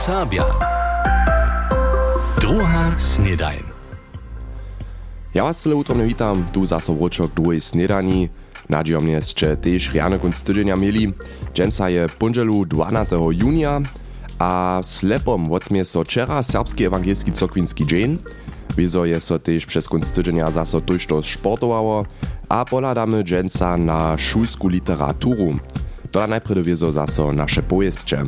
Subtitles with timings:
[0.00, 0.44] Sabia.
[2.40, 3.62] Druga snedajn.
[5.34, 8.28] Ja was tyle utromne witam, tu zase wročok druhej snedani.
[8.68, 11.12] Nadzieją mnie, że też riane kunst tydzienia mieli.
[11.54, 13.80] Dżęca je punżelu 12 junia,
[14.38, 18.18] a slepom odmie so wczera serbski ewangelski cokwinski dzień.
[18.76, 22.06] Wiezo je so też przez kunst tydzienia zase tuż sportowało,
[22.48, 25.58] a poladamy dżęca na szulsku literaturu.
[26.10, 28.24] To najpierw wiezo zase nasze pojeszcze.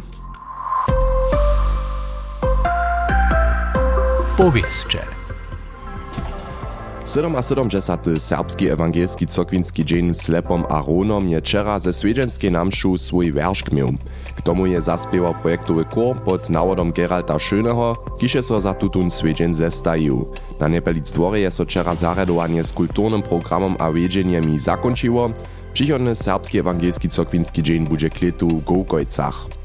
[7.06, 7.70] 77.
[8.18, 13.92] serbski ewangelski cokwinski dzień slepom a ronom je wczera ze swiedzenskiej namszu swój werszk miał.
[14.36, 19.08] K tomu je zaspiewał projektowy kor pod nawodom Geralta Schöneho, kisze so za tutun.
[20.60, 25.30] Na Nepelic dworze je so wczera zaredowanie z kulturnym programom a wiedzeniem zakończyło.
[25.72, 29.61] Przychodny serbski ewangelski cokwinski dzień będzie kletu w Gołkojcach.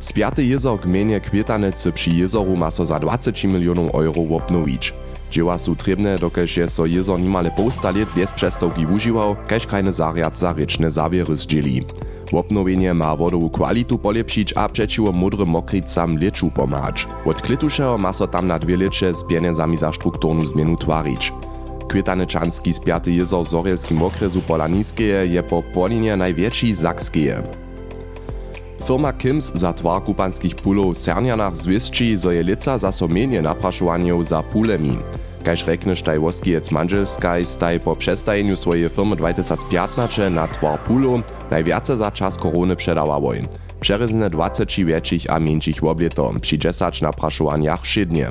[0.00, 4.94] Spiaty jezor gminie Kvietanece przy jezoru ma so za 20 milionów euro obnowić.
[5.30, 9.92] Dzieła są trybne, dokeż je so jezor nimale posta lat bez przestawki używał, kaž kajny
[9.92, 11.84] zariad za ryczne zawiery zdzieli.
[12.32, 17.08] Obnowienie ma wodową kwalitu polepszyć a przeciwko mudrym mokricam leczu pomagać.
[17.24, 21.32] Od klituszego ma so tam na dwie lecze z pieniędzami za strukturną zmianu twarić.
[21.88, 27.65] Kvietanečanski spiaty jezor w Zorielskim okresu Polaninskeje je po Polinie największy Zakskeje.
[28.86, 34.22] Firma Kims za twar kupanskich pulov w Sernjanach zwiesči, zo je lica za somienie naprašovanjev
[34.22, 34.94] za pulemi.
[35.42, 41.98] Kaž rekneš taj woskijec Manželskaj, staj po přestajenju swoje firmy 2015 na twar pulov najviace
[41.98, 43.50] za čas korony předawavoj.
[43.82, 48.30] Přerezne 20 větších a menších obleto, při 10 naprašovanjach šednie.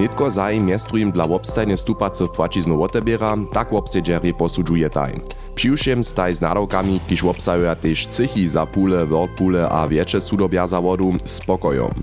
[0.00, 5.12] Nitko zaj miestrujem dla obstajne stupacych płaciznu otebiera, tak obstedżery posudżuje taj.
[5.54, 10.80] Přiwšem staj z nadawkami, kiż obsahuja też cychy za pule, wordpule a wiecie sudobia za
[10.80, 12.02] wodu, spokojom.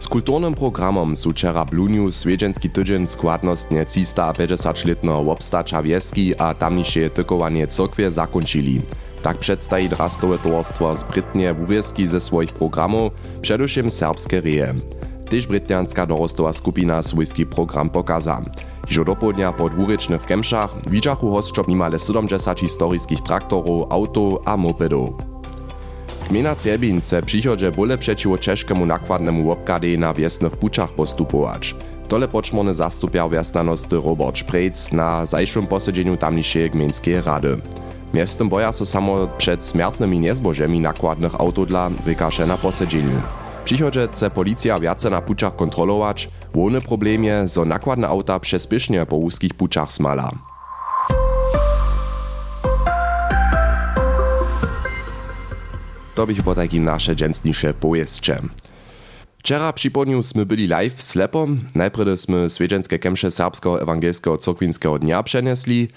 [0.00, 7.66] Z kulturnym programom su wczera bluniu swiedzenski tydzień składnostnie 350-letnego obstacza wieski a tamniejsze tykowanie
[7.66, 8.80] cokwie zakończyli.
[9.22, 13.12] Tak przedstawi drastowe towarstwo z Brytnie wurieski ze swoich programów,
[13.42, 14.74] przedewším serbskie reje.
[15.30, 18.42] Tyž brytnianska dorostowa skupina swójski program pokaza.
[18.86, 25.14] Hižo dopodnia po dwurečnych kemšach widzachu hostčop nimale 70 historickich traktorów, auto a mopedów.
[26.28, 31.74] Gmina Trebin chce przychodzie bóle przeciwko czeszkiemu nakładnemu łopkady na wiesnych puczach postupować.
[32.08, 37.58] Tole poczmony zastupiał wiasnanosty Robert Sprejc na zajszym posiedzeniu tamniejszej gminskiej rady.
[38.14, 43.22] Miestem boja so samo przed śmiertnymi niezbożemi nakładnych auto dla wykasze na posiedzeniu.
[43.66, 49.54] Przychodzie chce policja wiace na puczach kontrolować, łony problemie, zo nakładne auta przespysznie po łuskich
[49.54, 50.30] puczach smala.
[56.14, 58.38] To bych po takim nasze dżęsniejsze pojeszcze.
[59.38, 61.66] Wczera przy południu sme byli live slepom.
[61.74, 65.88] Najpierw sme swiedzenske kemsze serbskiego ewangelskiego cokwińskiego dnia przenesli,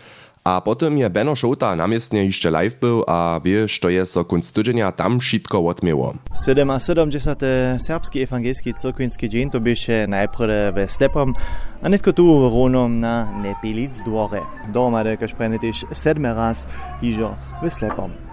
[0.50, 4.56] a potem je Beno Šouta namiestnie jeszcze live był, a wie, što je so kunst
[4.56, 6.14] tydzienia tam šitko odmiło.
[6.48, 7.80] 77.
[7.80, 11.36] serbski ewangelski cyrkwinski dzień to byše najprve ve Stepom,
[11.82, 14.42] a netko tu ronom na Nepilic dvore.
[14.74, 16.66] Doma, da kaž prene tež sedme raz
[17.02, 18.29] hižo ve Slepom.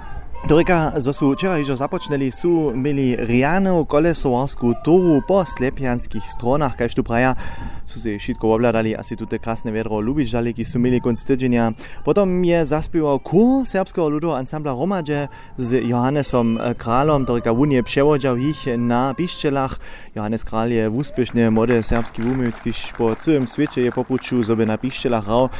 [0.49, 6.77] Dorika, zo so včeraj že započeli, so imeli Rijane v kolesovarsku toru po slepljanskih stronah,
[6.77, 7.35] kaj što praja,
[7.87, 11.73] so se šitko obladali, a si tudi krasne vedro ljubižali, ki so imeli konc tedženja.
[12.05, 15.27] Potem je zaspival kur srpskega ludo ansambla Romadže
[15.59, 19.75] z Johannesom eh, Kralom, Dorika Vun je prevođal jih na piščelah.
[20.15, 25.27] Johannes Kral je uspešne mode srpski umevski šport, celem sveče je popučil zobe na piščelah
[25.27, 25.51] rav.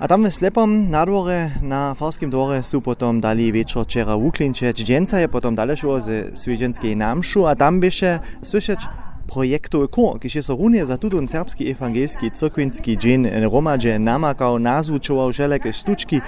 [0.00, 4.84] A tam w Slepom na dworze, na Farskim dworze su potom dali wieczór wczera wuklinčeć.
[4.84, 8.80] Dżęca je potom dalej szło ze swiedzenskiej namszu, a tam byše słyszeć
[9.26, 15.72] projektowy kor, kiedy so runie za tutun serbski ewangelski cyrkwinski dzień Romadže namakał, nazvučował želeké
[15.72, 16.20] štučky,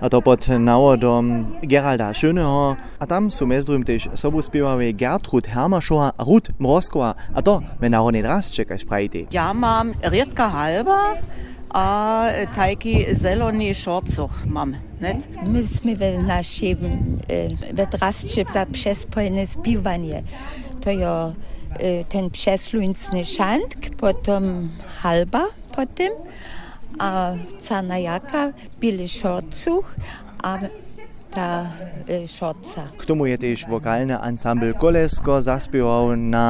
[0.00, 2.76] a to pod nawodom Geralda Schöneho.
[2.98, 7.62] A tam su mez drugim też sobu spiewały Gertrud Hermašova a Ruth Mrozkova, a to
[7.80, 9.18] me narodný drasče, kaž prajte.
[9.30, 11.14] Ja mam Rietka Halba,
[11.72, 12.26] a
[12.56, 15.28] taki zelony szorcuch mam, net?
[15.46, 16.78] Myśmy w naszym
[17.28, 20.22] e, wydrastcie za przespojne spiwanie.
[20.80, 21.32] To jo
[21.70, 24.68] e, ten przesluńcny szantk, potem
[25.02, 26.12] halba potem,
[26.98, 29.94] a cana jaka, bili szorcuch,
[30.42, 30.58] a
[31.34, 31.66] ta
[32.08, 32.82] e, šotca.
[32.98, 36.46] K tomu je tež vokalni ansambl Kolesko zaspieval na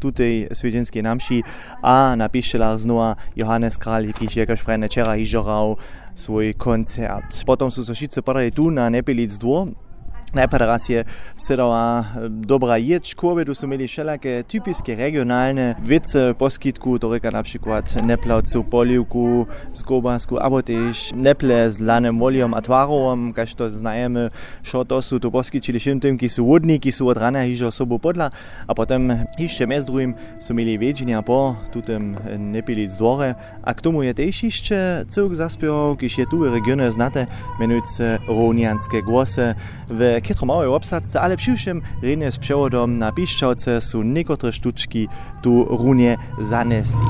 [0.00, 1.40] tutej svedinski namši,
[1.80, 5.76] a na piščelah znova Johannes Kralj, ki je kar šprejne včeraj žoral
[6.16, 7.32] svoj koncert.
[7.48, 9.85] Potom so so šice parali tu na Nepelic 2,
[10.34, 11.04] Najprej raz je
[11.36, 17.20] sedela eh, dobra ječ, kobe, tu so imeli šelake tipiske regionalne vice po skitku, torej
[17.22, 24.30] na primer neplavcu, polivku, skobasku, abo tež neple z lanem volijom, atvarovom, kaj to znajeme,
[24.62, 27.70] šo to so tu poskičili šim tem, ki so vodni, ki so od rana hižo
[27.70, 28.30] sobo podla,
[28.66, 29.06] a potem
[29.38, 34.14] hišče med drugim so imeli večinja po tutem eh, nepilic dvore, a k tomu je
[34.14, 37.26] tež hišče celk zaspjeval, ki je tu v regionu znate,
[37.60, 39.54] menujce rovnjanske gose,
[39.88, 45.08] v kitro małej obsadce, ale przyszłym rynie z przewodom na piszczałce są niektóre sztuczki
[45.42, 47.06] tu runie zanesli.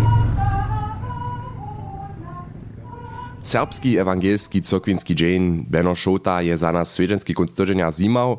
[3.43, 8.37] Serbski ewangelski cyrkwinski dzień Beno Szota je za nas swiedzenski kunsttydzenia zimał.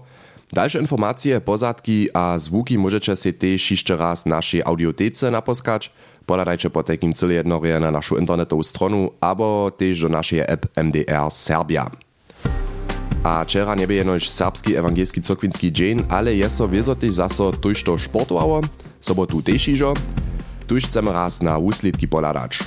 [0.54, 5.92] Dalsze informacje, pozadki a zvuki możecie się też jeszcze raz naszej audiotece naposkać.
[6.26, 11.32] Podadajcie po takim cyle jednorie na naszą internetową stronę, albo też do naszej app MDR
[11.32, 11.92] Serbia.
[13.24, 17.84] A wczera nie będzie noś serbski ewangelski cyrkwinski dzień, ale jest wieso też zaso tuż
[17.84, 18.62] to sportowało,
[19.00, 19.94] sobotu też iżo.
[20.68, 22.60] Tuż chcemy raz na úsledki poladać.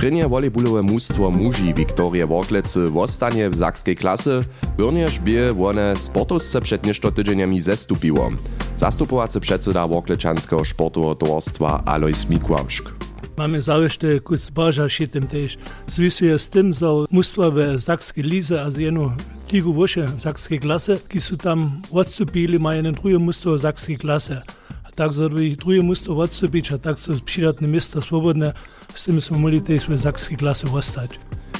[0.00, 4.44] Prynje volejbolowe mustwo muži Viktorie Worklece wostanie w zakskiej klasy,
[4.76, 8.30] byrnież bie one sportowce przed nieszto tydzieniami zestupiło.
[8.76, 13.09] Zastupowacy przedseda Workleczanskiego sportowego towarstwa Alois Mikłaszk.
[13.40, 15.56] Mamy zawište kus zboža šitem tež.
[15.88, 19.16] Zvisuje s tym, że mustwa w Zakskiej Lize a z jedną
[19.48, 24.44] ligu wyższe Zakskiej klasy, ki su tam odstupili, mają jeden drugie mustwo Zakskiej klasy.
[24.84, 28.52] A tak, że drugie mustwo odstupić, a tak, że przydatne miejsca swobodne,
[28.94, 31.10] z tym jsme mogli też w Zakskiej klasy ostać.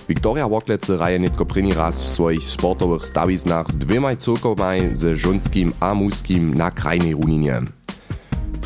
[0.09, 5.73] Viktoria Woklece raje nitko první raz v svojich sportowych stawiznach z dvěmaj cyrkovmaj, z žonskim
[5.81, 7.80] a mužskim na krajnej runinie.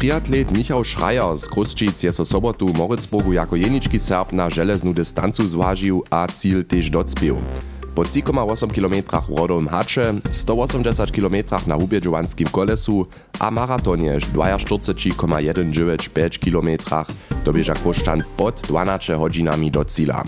[0.05, 5.49] Triatlet Michał Schreier z Kruszczyc je so sobotu Moritzburgu jako jeniczki Serb na żeleznu dystancu
[5.49, 7.37] zważył, a cíl też docpił.
[7.95, 8.95] Po 3,8 km
[9.29, 11.35] w rodowym hacze, 180 km
[11.67, 13.07] na hubiedżowanskim kolesu,
[13.39, 16.69] a maratonie 42,195 km
[17.45, 20.25] dobieża Kruszczan pod 12 godzinami do cíla.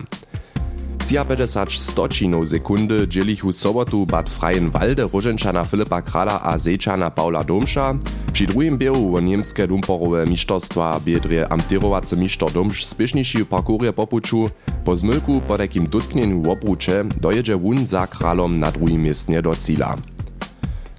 [1.06, 7.94] 53 stočinov sekundy dzielichu sobotu bad Freien Walde Różenczana Filipa Krala a Zejczana Paula Domsza.
[8.32, 14.50] Przy drugim biegu wo niemskie dumporowe mistrzostwa biedrie amtirowacy mistrz Domsz spieszniejszy parkurie popuczu,
[14.84, 19.54] po zmylku po takim dotknieniu w obrucze dojedzie wun za kralom na drugim miejscu do
[19.54, 19.96] cíla.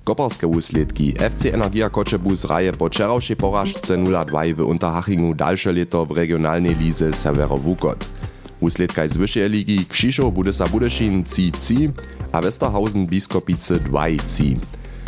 [0.04, 1.14] Koparskie úsledki.
[1.20, 7.12] FC Energia Koczebus raje po wczorajszej porażce 0-2 w Unterhachingu dalsze leto w regionalnej lize
[7.12, 8.17] Severo-Wukot.
[8.58, 11.94] Úsledkaj z vyššej ligy Kšišov bude sa Budešin 3-3
[12.34, 14.58] a Westerhausen Biskopice 2-3.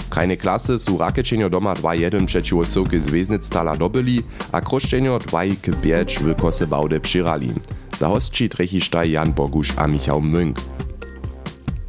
[0.09, 4.21] Krajne klasy sú Rakečenio doma 2-1 przeciwo cyrky Zveznictala dobyli
[4.53, 7.49] a Kroščenio 2-5 w Kosebaude přirali.
[7.97, 10.88] Za hostči trechištaj Jan Boguš a Michał Münk.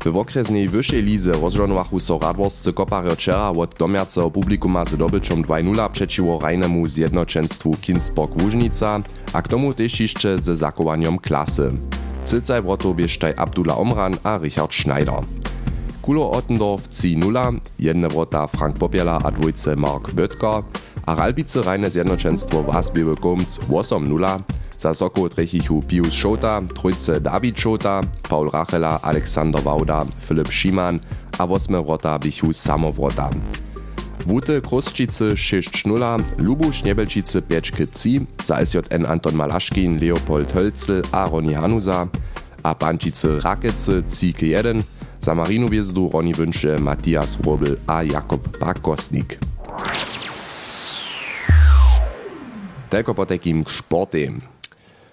[0.04, 5.90] W okresnej wyższej lize rozżonowachu so radworscy koparjo wczera od domiaceho publikuma z dobyczą 2-0
[5.90, 9.02] przeciwo rajnemu zjednoczeństwu Kinsburg Łużnica,
[9.32, 11.72] a k tomu też jeszcze ze zakowaniem klasy.
[12.24, 15.20] Cycaj wrotów biesztaj Abdullah Omran a Richard Schneider.
[16.02, 20.62] Kulo Ottendorf 3-0, jedne wrota Frank Popiela a dwójce Mark Böttger,
[21.06, 24.40] a Ralbice rajne zjednoczeństwo Wasbiewy Kumc 8-0,
[24.80, 30.98] Sasoko Trechichu, Pius Schota, Trojce David Schota, Paul Rachela, Alexander Wauda, Philipp Schiman,
[31.38, 33.28] Avosme Rota, Bichu Samovrota.
[34.26, 38.54] Wute Krusčice 6-0, Lubuš Nebelčice 5-3, za
[39.04, 42.08] Anton Malaschkin, Leopold Hölzel, Aaron Janusa,
[42.64, 42.74] a
[43.40, 44.84] Raketze, Zike Cike
[45.20, 49.38] Samarino za Ronny Wünsche, Matthias Wobel, a Jakob Bakosnik.
[52.88, 53.64] Telko po takim.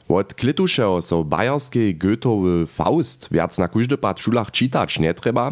[0.07, 5.51] Od klitušeho so bajerskej Goetheowy Faust viac na kóždy pad šulach čitać nie treba,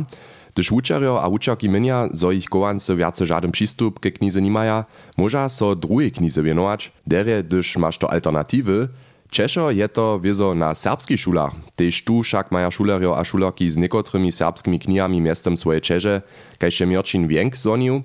[0.56, 4.86] gdyż uczerjo a uczerki mienia, zo ich kowance viace żaden przystup ke knize nimaja,
[5.18, 8.88] może so drugiej knize wienować, derje, gdyż masz to alternatywy,
[9.36, 13.76] Češo je to wiezo na serbskich szulach, tež tu však maja šulerjo a šulerki z
[13.84, 16.24] niekotrymi serbskimi knihami miestem swoje Čeže,
[16.56, 18.04] kajše Mirčin Vienk zonił.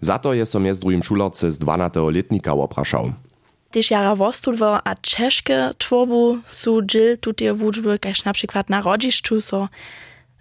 [0.00, 2.00] Za to je so miest drugim šulerce z 12.
[2.08, 3.12] letnika oprašał.
[3.70, 9.40] Tyž jara wostudwo a czeszkie tworbu su dżil tutie wudżby, kaž na przykład na rodziszczu
[9.40, 9.68] so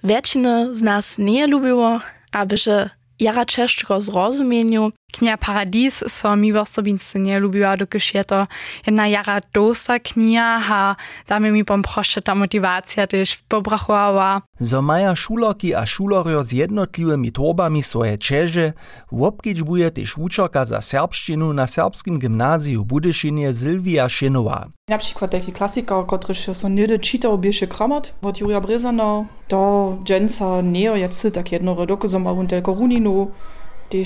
[0.04, 2.00] większość z nas nie lubiło,
[2.32, 8.48] a byże jara czeszczego zrozumieniu Knia Paradies so mi vostobince nie lubiła, dokiż je to
[8.86, 10.96] jedna jara dosta knia, ha
[11.28, 14.42] damy mi pom proszę ta motywacja też pobrachowała.
[14.60, 18.74] Zo maja šuloki a šulorio z jednotliwymi torbami swoje čeže,
[19.12, 24.68] wobkedźbuje też uczerka za serbszczynu na serbskim gimnazju Budyszynie Sylwia Szynowa.
[24.88, 30.62] Na przykład taki klasyker, który so nie czytał bieše kramat od Juria Brezana, do dżęca
[30.62, 32.48] nie jest tak jedno redoko zomarun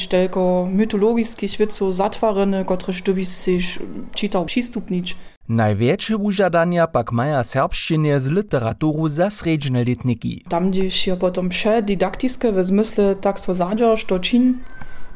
[0.10, 3.80] tylko mytologickich wieców zatwarene, które sich
[4.16, 5.16] czytał przystupnić.
[5.50, 10.44] Największe użadania pak maja serbszczynie z literaturu za sredźne letniki.
[10.50, 14.58] Tam gdzieś je potom prze didaktiske w zmysle tak so zadźasz, to czyn,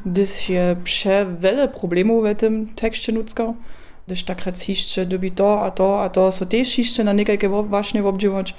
[0.06, 3.54] gdyż je prze wiele problemów w tym tekście nudzka.
[4.06, 8.04] Gdyż tak reciście, dobi to, a to, a to, so też jeszcze na niekajkie właśnie
[8.04, 8.54] obdziewać.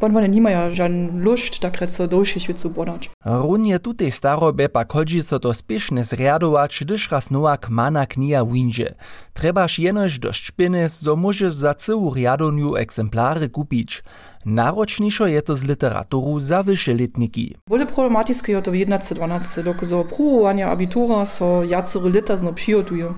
[0.00, 3.10] Bon one nimaja žan lušt, tak reco dolších věců bodać.
[3.24, 8.94] Runie tutej starobie pak chodzi so to spieszne zriadować, gdyż raz nowa kmana kniha windzie.
[9.32, 14.02] Trebaż jenoż dość pines, so możesz za całą riadoniu egzemplary kupić.
[14.46, 17.54] Naročniejszo je to z literaturu za wyższe letniki.
[17.68, 23.14] Bole problematyczne je to w 11-12, dok so próbowania abitura so jacory lita zno přijotuje.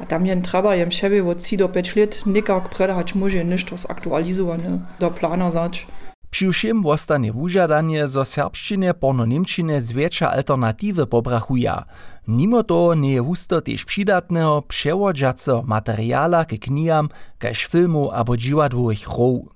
[0.00, 3.64] A tam jen treba jem siebie od 3 do 5 let nikak predać może niż
[3.64, 5.86] to zaktualizowane do plana zać.
[6.30, 11.84] Przy všem wostanie wužadanie, zo serbšćine porno Němčine zwiększa alternatywy pobrachuja.
[12.28, 17.08] Mimo to nie je husto też przydatnego, przewodziaco materiala ke kniham,
[17.38, 19.50] kaž filmu abo dziwadłowych row.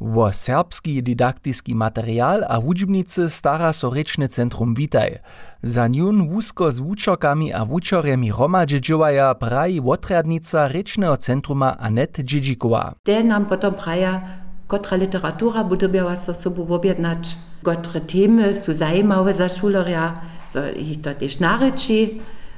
[0.00, 5.18] Wo serbski didaktiski material a wudźbnicy stara so rečne centrum Witaj.
[5.62, 12.92] Za njun wusko z wučokami a wučorjemi romadže dživaja praji wotradnica rečneho centruma Anet Džidžikova.
[13.04, 14.39] Te nam potom praja
[14.70, 21.00] kotra literatura bude biała so sobą objednać, kotre temy są zajmowe za szulerja, so ich
[21.02, 22.08] to też naryczy,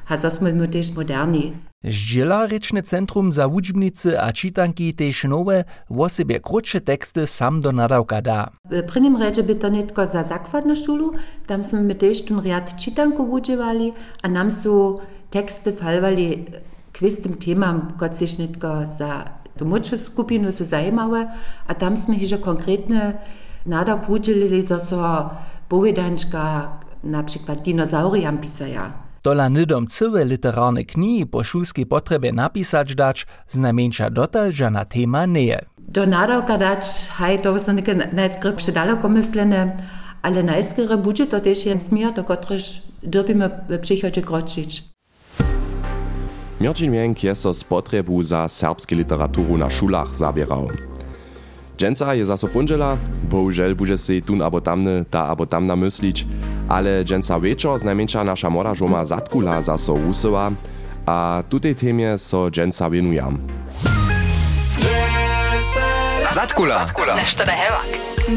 [0.09, 1.53] a so sme my też moderni.
[1.85, 7.73] Zdjela rečne centrum za wudźbnicy a čitanki tež nowe, wo sobie krótsze teksty sam do
[7.73, 8.51] nadawka da.
[8.71, 11.13] W prvním redzie by to netko za zakładną szulu,
[11.47, 12.43] tam sme też ten
[12.79, 13.93] čitanku wudziewali,
[14.23, 14.99] a nam są
[15.31, 16.45] teksty falwali
[16.93, 21.31] kwistym temam, kot sich netko za domoču skupinu su zajmowe,
[21.67, 23.23] a tam sme hižo konkretne
[23.67, 25.31] nadak udzielili, zo so
[25.69, 26.69] povedančka
[27.05, 28.93] na przykład dinozauriam pisaja.
[29.25, 35.27] Dola nydom cyłe literarne knihi po szulskiej potrzebie napisać dać, znamieńcza dotal, że na tema
[35.27, 35.59] nie.
[35.79, 39.77] Do nadawka dać, haj, to są takie najskrypsze daleko myślene,
[40.23, 42.63] ale najskrypsze budże to też jest smier, do których
[43.03, 44.92] dobimy w przychodzie kroczyć.
[46.63, 50.71] Mirčin Mienk je so z potrebu za serbskie literaturu na šulach zabierał.
[51.79, 52.97] Dżęca je zaso punžela,
[53.31, 56.27] bohužel bude si tun abo tamne, ta abo tamna myslić,
[56.69, 60.51] ale dżęca wieczor znajmniejsza nasza młoda żoma zatkula zaso usyła,
[61.07, 63.39] a tutej temie so dżęca wienujam.
[66.33, 66.87] Zatkula.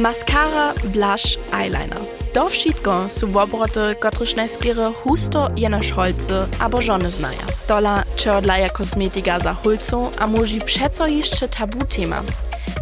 [0.02, 2.25] Mascara, blush, eyeliner.
[2.36, 7.40] To wszystko są wobroty, których najskiery husto jenoż holce albo żony znają.
[7.68, 12.22] Dola czordlaja kosmetika za hulcą, a może przeco jeszcze tabu tema.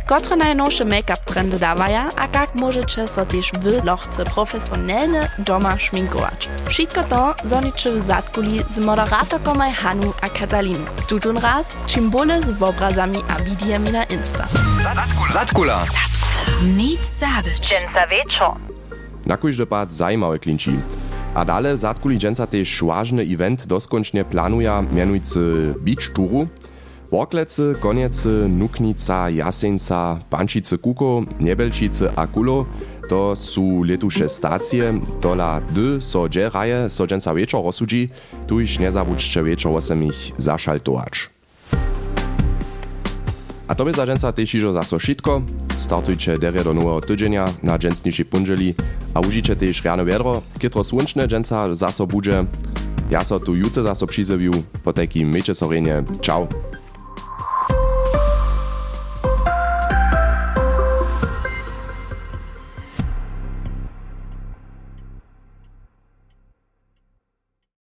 [0.08, 6.50] Kotre najnowsze make-up trendy dawaja, a jak możecie so też wy lochce profesjonalne doma szminkować.
[6.70, 10.86] Wszystko to zoniczy w zatkuli z moderatorką Hanu a Kataliną.
[11.08, 14.48] Tutun raz, czym bole z obrazami a widiami na Insta.
[15.34, 15.86] Zatkula.
[16.64, 17.70] Nic zabyć.
[17.70, 18.73] Dżęca wieczor.
[19.26, 20.72] Na kójże pad zajmawe klinci.
[21.34, 26.48] A dale zatkuli dżęca też ważny event doskoncznie planuje, mianujcy Beach Touru.
[27.12, 32.66] Worklecy, Koniece, Nuknica, Jaseńca, Pančice Kuko, Nebelčice a Kulo
[33.10, 38.10] to sú letuše stacje, dola D so dżeraje so dżęca wieczor rozsudzi,
[38.48, 41.30] tu iż nie zabudźcie wieczor 8 ich zašaltować.
[43.68, 45.42] A to by za dżęca też iżo zaso šitko.
[45.78, 48.74] Startujcie derje do nowego tydzienia na dżęcniejszej punżeli,
[49.14, 52.46] a użyjcie też rano wiadro, kitro słonczne dżęca zaso budże.
[53.10, 54.54] Ja so tu juce zaso przyzewił,
[54.84, 56.04] po takim mecie sorenie.
[56.22, 56.48] Ciao!